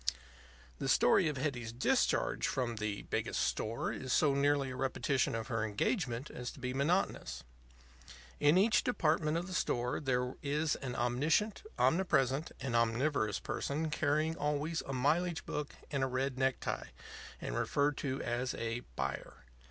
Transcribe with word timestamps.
The 0.79 0.89
story 0.89 1.27
of 1.27 1.37
Hetty's 1.37 1.71
discharge 1.71 2.47
from 2.47 2.77
the 2.77 3.03
Biggest 3.03 3.39
Store 3.39 3.91
is 3.93 4.11
so 4.11 4.33
nearly 4.33 4.71
a 4.71 4.75
repetition 4.75 5.35
of 5.35 5.45
her 5.49 5.63
engagement 5.63 6.31
as 6.31 6.49
to 6.53 6.59
be 6.59 6.73
monotonous. 6.73 7.43
In 8.39 8.57
each 8.57 8.83
department 8.83 9.37
of 9.37 9.45
the 9.45 9.53
store 9.53 9.99
there 9.99 10.33
is 10.41 10.75
an 10.77 10.95
omniscient, 10.95 11.61
omnipresent, 11.77 12.51
and 12.59 12.75
omnivorous 12.75 13.37
person 13.39 13.91
carrying 13.91 14.35
always 14.35 14.81
a 14.87 14.93
mileage 14.93 15.45
book 15.45 15.75
and 15.91 16.03
a 16.03 16.07
red 16.07 16.35
necktie, 16.35 16.87
and 17.39 17.55
referred 17.55 17.95
to 17.97 18.23
as 18.23 18.55
a 18.55 18.79
"buyer." 18.95 19.43